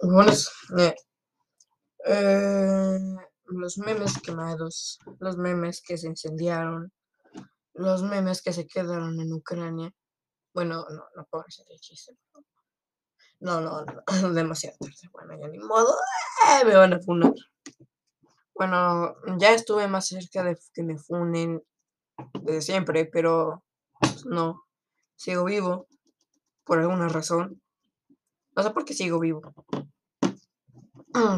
[0.00, 0.94] Buenos, eh,
[2.06, 2.98] eh,
[3.46, 6.92] los memes quemados, los memes que se incendiaron,
[7.74, 9.92] los memes que se quedaron en Ucrania.
[10.54, 12.16] Bueno, no, no puedo hacer el chiste.
[13.40, 14.02] No, no, no,
[14.34, 14.94] demasiado tarde.
[15.12, 15.94] Bueno, ya ni modo.
[16.48, 17.32] eh, me van a funar.
[18.54, 21.62] Bueno, ya estuve más cerca de que me funen
[22.42, 23.64] desde siempre, pero
[24.00, 24.62] pues, no.
[25.16, 25.88] Sigo vivo
[26.64, 27.60] por alguna razón.
[28.58, 29.40] No sé por qué sigo vivo.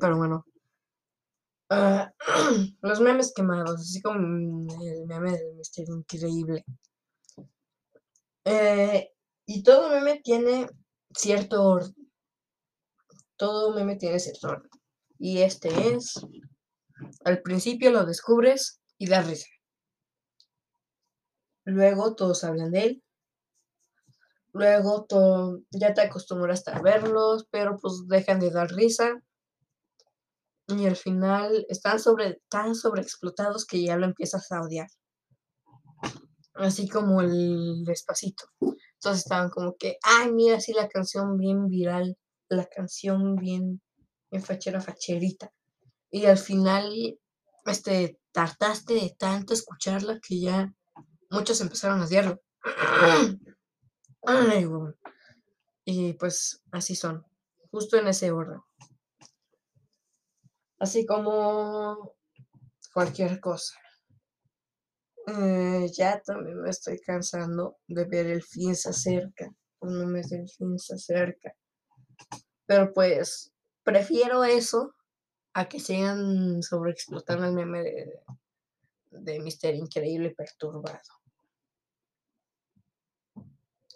[0.00, 0.44] Pero bueno.
[1.70, 2.12] Ah,
[2.82, 6.64] los memes quemados, así como el meme del Mister Increíble.
[8.44, 9.12] Eh,
[9.46, 10.66] y todo meme tiene
[11.16, 11.94] cierto orden.
[13.36, 14.70] Todo meme tiene cierto orden.
[15.16, 16.14] Y este es,
[17.24, 19.46] al principio lo descubres y da risa.
[21.64, 23.03] Luego todos hablan de él.
[24.54, 29.20] Luego todo, ya te acostumbras a verlos, pero pues dejan de dar risa.
[30.68, 34.86] Y al final están sobre, tan sobreexplotados que ya lo empiezas a odiar.
[36.54, 38.44] Así como el despacito.
[38.60, 42.16] Entonces estaban como que, ay, mira, sí, la canción bien viral,
[42.48, 43.82] la canción bien,
[44.30, 45.52] bien fachera, facherita.
[46.12, 47.18] Y al final,
[47.66, 50.72] este, tartaste de tanto escucharla que ya
[51.28, 52.40] muchos empezaron a odiarlo.
[54.26, 54.66] Ay.
[55.84, 57.26] Y pues así son,
[57.70, 58.60] justo en ese orden.
[60.78, 62.14] Así como
[62.92, 63.74] cualquier cosa.
[65.26, 69.50] Eh, ya también me estoy cansando de ver el fin se acerca.
[69.80, 71.54] Un mes del fin se acerca.
[72.66, 73.52] Pero pues
[73.82, 74.94] prefiero eso
[75.52, 78.22] a que sigan sobreexplotando el meme de,
[79.10, 81.00] de Mister Increíble Perturbado.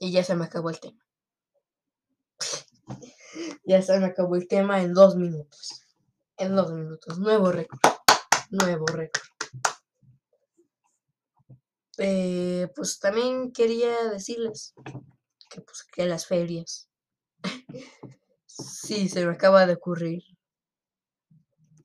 [0.00, 1.04] Y ya se me acabó el tema.
[3.64, 5.82] ya se me acabó el tema en dos minutos.
[6.36, 7.18] En dos minutos.
[7.18, 7.80] Nuevo récord.
[8.50, 9.26] Nuevo récord.
[11.98, 14.74] Eh, pues también quería decirles
[15.48, 16.90] que, pues, que las ferias.
[18.46, 20.22] sí, se me acaba de ocurrir.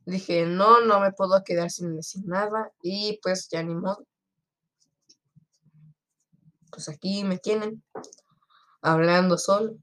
[0.06, 2.72] Dije, no, no me puedo quedar sin decir nada.
[2.82, 4.06] Y pues ya ni modo.
[6.72, 7.84] Pues aquí me tienen
[8.82, 9.76] hablando solo.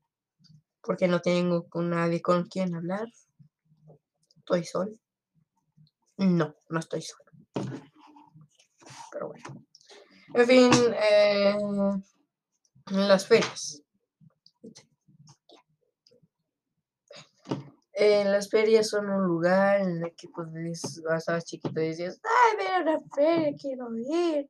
[0.82, 3.06] Porque no tengo con nadie con quien hablar.
[4.38, 4.92] ¿Estoy solo?
[6.16, 7.30] No, no estoy solo.
[9.12, 9.64] Pero bueno.
[10.34, 11.56] En fin, eh,
[12.90, 13.82] las ferias.
[17.92, 22.56] En las ferias son un lugar en el que pues estabas chiquito y decías, ay,
[22.56, 24.48] mira una feria, quiero ir.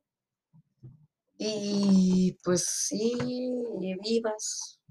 [1.41, 3.17] Y pues sí,
[4.03, 4.81] vivas,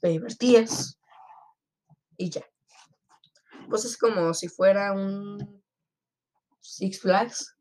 [0.00, 0.98] te divertías
[2.16, 2.42] y ya.
[3.68, 5.62] Pues es como si fuera un
[6.60, 7.54] Six Flags,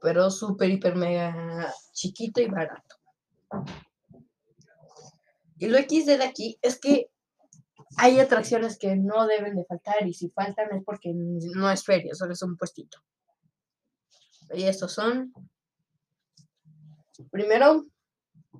[0.00, 2.94] pero súper, hiper, mega chiquito y barato.
[5.58, 7.10] Y lo X de aquí es que
[7.96, 12.14] hay atracciones que no deben de faltar y si faltan es porque no es feria,
[12.14, 12.98] solo es un puestito.
[14.52, 15.32] Y estos son,
[17.30, 17.86] primero,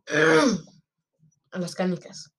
[1.53, 2.33] las canicas,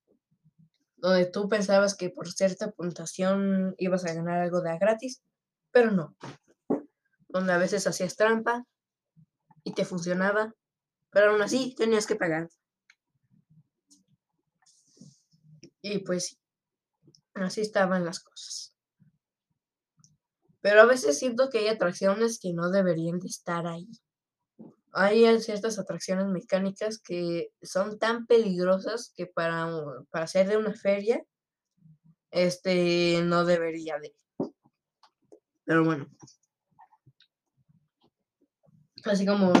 [0.96, 5.22] donde tú pensabas que por cierta puntuación ibas a ganar algo de gratis,
[5.70, 6.16] pero no.
[7.28, 8.64] Donde a veces hacías trampa
[9.62, 10.54] y te funcionaba,
[11.10, 12.48] pero aún así tenías que pagar.
[15.82, 16.38] Y pues
[17.34, 18.74] así estaban las cosas.
[20.60, 23.88] Pero a veces siento que hay atracciones que no deberían de estar ahí.
[24.98, 29.68] Hay ciertas atracciones mecánicas que son tan peligrosas que para,
[30.08, 31.22] para hacer de una feria,
[32.30, 34.16] este no debería de.
[35.66, 36.08] Pero bueno.
[39.04, 39.52] Así como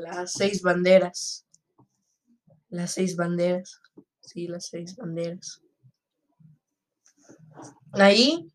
[0.00, 1.46] las seis banderas.
[2.68, 3.80] Las seis banderas.
[4.20, 5.62] Sí, las seis banderas.
[7.92, 8.50] Ahí.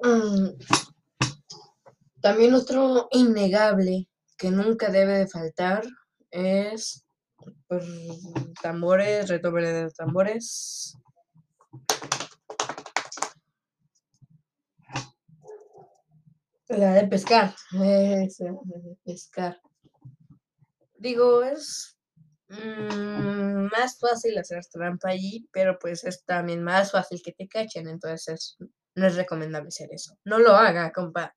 [0.00, 0.50] Mm,
[2.20, 4.08] también otro innegable
[4.42, 5.84] que nunca debe de faltar
[6.32, 7.04] es
[7.68, 7.86] pues,
[8.60, 10.98] tambores, redoble de tambores.
[16.66, 17.54] La de pescar.
[17.72, 19.60] Esa, de pescar.
[20.96, 21.96] Digo, es
[22.48, 27.86] mm, más fácil hacer trampa allí, pero pues es también más fácil que te cachen,
[27.86, 28.56] entonces
[28.96, 30.18] no es recomendable hacer eso.
[30.24, 31.36] No lo haga, compa.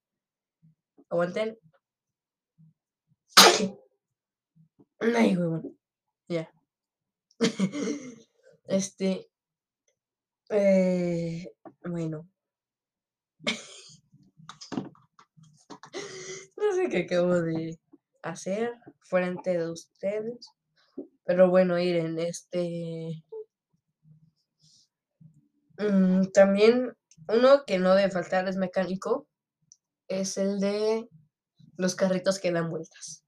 [1.07, 1.59] Aguanten.
[5.13, 5.61] Ay, bueno.
[6.27, 6.51] Ya.
[8.67, 9.27] este.
[10.49, 11.51] Eh,
[11.83, 12.27] bueno.
[16.57, 17.77] no sé qué acabo de
[18.23, 20.47] hacer frente de ustedes.
[21.23, 23.23] Pero bueno, Iren, este.
[25.77, 26.95] Mm, también
[27.27, 29.27] uno que no debe faltar es mecánico.
[30.07, 31.09] Es el de
[31.77, 33.23] los carritos que dan vueltas.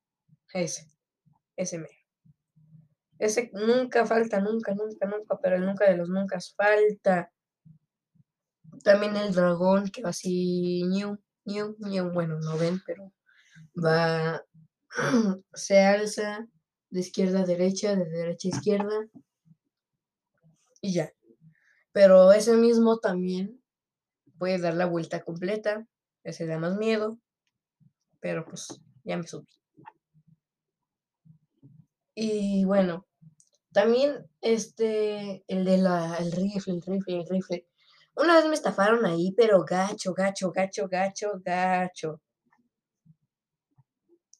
[0.53, 0.96] Ese
[1.57, 1.89] ese me.
[3.19, 7.31] Ese nunca falta, nunca, nunca, nunca, pero nunca de los nunca falta.
[8.83, 13.11] También el dragón que va así, new, new, new, bueno, no ven, pero
[13.75, 14.45] va,
[15.53, 16.47] se alza
[16.91, 19.07] de izquierda a derecha, de derecha a izquierda
[20.81, 21.11] y ya.
[21.91, 23.59] Pero ese mismo también
[24.37, 25.87] puede dar la vuelta completa,
[26.23, 27.17] ese da más miedo,
[28.19, 28.67] pero pues
[29.03, 29.47] ya me subí.
[32.19, 33.05] Y bueno,
[33.71, 37.67] también este, el de la, el rifle, el rifle, el rifle.
[38.15, 42.19] Una vez me estafaron ahí, pero gacho, gacho, gacho, gacho, gacho.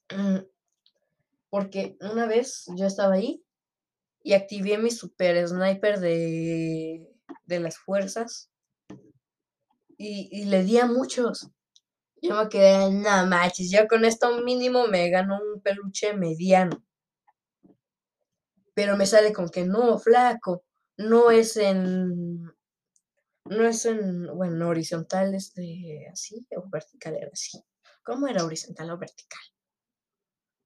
[0.09, 0.39] Mm,
[1.51, 3.43] porque una vez yo estaba ahí
[4.23, 7.07] y activé mi super sniper de,
[7.45, 8.49] de las fuerzas
[9.99, 11.47] y, y, le di a muchos.
[12.23, 16.83] Yo me quedé, nada manches, yo con esto mínimo me gano un peluche mediano.
[18.77, 20.63] Pero me sale con que no, flaco,
[20.97, 22.43] no es en,
[23.45, 27.59] no es en, bueno, horizontal, es de así, o vertical era así.
[28.03, 29.41] ¿Cómo era horizontal o vertical?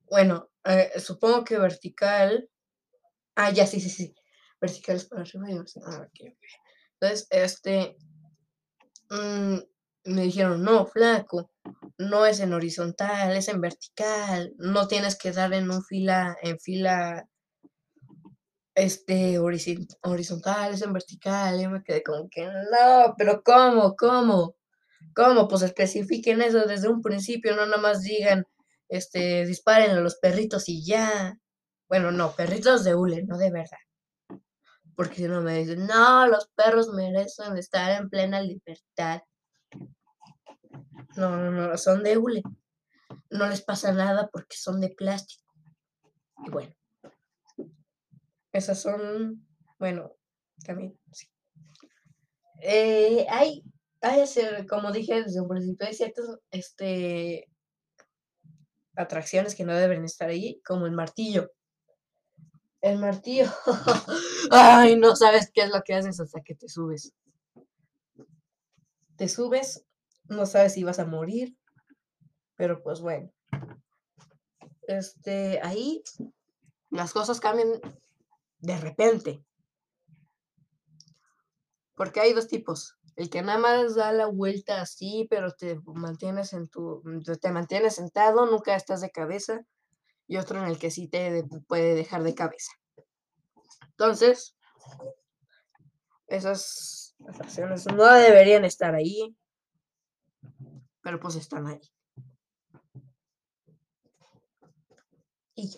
[0.09, 2.49] Bueno, eh, supongo que vertical.
[3.35, 4.13] Ah, ya, sí, sí, sí.
[4.59, 6.09] Vertical es para arriba y ah,
[6.99, 7.95] Entonces, este.
[9.09, 9.59] Mm,
[10.03, 11.49] me dijeron, no, flaco,
[11.97, 14.53] no es en horizontal, es en vertical.
[14.57, 17.25] No tienes que dar en un fila, en fila
[18.75, 21.61] este, horizontal, es en vertical.
[21.61, 23.95] Yo me quedé como que, no, pero ¿cómo?
[23.95, 24.55] ¿Cómo?
[25.15, 25.47] ¿Cómo?
[25.47, 28.45] Pues especifiquen eso desde un principio, no nada más digan
[28.87, 31.37] este, disparen a los perritos y ya.
[31.87, 33.77] Bueno, no, perritos de hule, no de verdad.
[34.95, 39.21] Porque si no me dicen, no, los perros merecen estar en plena libertad.
[41.15, 42.43] No, no, no, son de hule.
[43.29, 45.51] No les pasa nada porque son de plástico.
[46.45, 46.73] Y bueno,
[48.53, 49.47] esas son,
[49.79, 50.15] bueno,
[50.65, 51.27] también, sí.
[52.61, 53.63] Eh, hay,
[54.01, 57.49] hay, como dije desde un principio, hay ciertos, este,
[58.95, 61.51] atracciones que no deben estar ahí, como el martillo.
[62.81, 63.45] El martillo.
[64.51, 67.13] Ay, no sabes qué es lo que haces hasta que te subes.
[69.15, 69.85] Te subes,
[70.25, 71.55] no sabes si vas a morir,
[72.55, 73.31] pero pues bueno.
[74.87, 76.03] Este, ahí
[76.89, 77.79] las cosas cambian
[78.61, 79.43] de repente.
[81.95, 82.97] Porque hay dos tipos.
[83.15, 87.51] El que nada más da la vuelta así, pero te mantienes en tu, mm, te
[87.51, 89.65] mantienes sentado, nunca estás de cabeza,
[90.27, 92.71] y otro en el que sí te puede dejar de cabeza.
[93.89, 94.55] Entonces,
[96.27, 99.35] esas atracciones no deberían estar ahí,
[101.01, 101.81] pero pues están ahí.
[105.55, 105.77] Y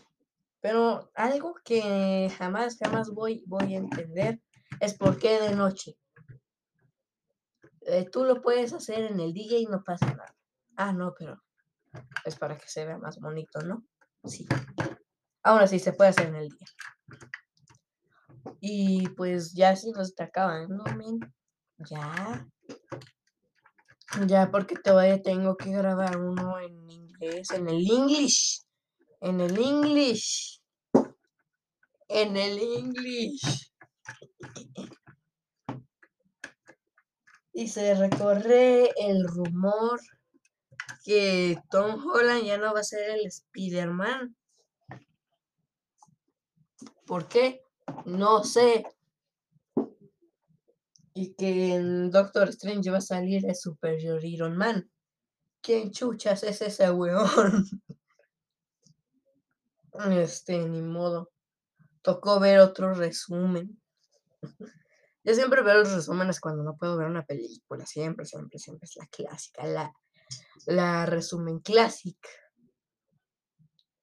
[0.64, 4.42] Pero algo que jamás, jamás voy, voy a entender
[4.80, 5.98] es por qué de noche.
[7.82, 10.34] Eh, tú lo puedes hacer en el día y no pasa nada.
[10.78, 11.44] Ah, no, pero
[12.24, 13.84] es para que se vea más bonito, ¿no?
[14.24, 14.48] Sí.
[15.44, 16.68] Ahora sí se puede hacer en el día.
[18.62, 21.20] Y pues ya si nos está acabando, men.
[21.78, 22.48] Ya.
[24.28, 28.63] Ya porque todavía tengo que grabar uno en inglés, en el English.
[29.24, 30.62] En el English.
[32.10, 33.72] En el English.
[37.54, 40.02] Y se recorre el rumor
[41.06, 44.36] que Tom Holland ya no va a ser el Spider-Man.
[47.06, 47.62] ¿Por qué?
[48.04, 48.86] No sé.
[51.14, 54.92] Y que en Doctor Strange va a salir el Superior Iron Man.
[55.62, 57.64] ¿Quién chuchas es ese weón?
[60.12, 61.32] Este, ni modo.
[62.02, 63.82] Tocó ver otro resumen.
[65.24, 67.86] Yo siempre veo los resúmenes cuando no puedo ver una película.
[67.86, 69.94] Siempre, siempre, siempre es la clásica, la,
[70.66, 72.30] la resumen clásica.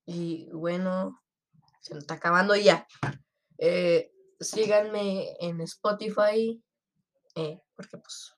[0.07, 1.23] Y bueno,
[1.81, 2.87] se está acabando ya.
[3.59, 6.63] Eh, síganme en Spotify,
[7.35, 8.35] eh, porque pues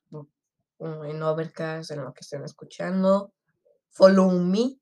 [0.79, 3.33] en Overcast, en lo que estén escuchando.
[3.89, 4.79] Follow me.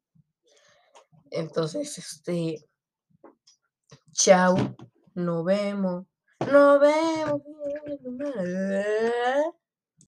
[1.32, 2.64] Entonces, este,
[4.14, 4.56] chao,
[5.16, 6.06] nos vemos.
[6.52, 7.42] Nos vemos.